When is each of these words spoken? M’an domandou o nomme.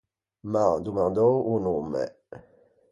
M’an 0.51 0.77
domandou 0.85 1.35
o 1.51 1.55
nomme. 1.67 2.03